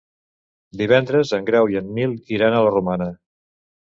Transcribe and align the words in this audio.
Divendres 0.79 1.33
en 1.37 1.45
Grau 1.51 1.69
i 1.73 1.77
en 1.83 1.93
Nil 1.99 2.17
iran 2.37 2.57
a 2.61 2.65
la 2.69 2.71
Romana. 2.79 3.11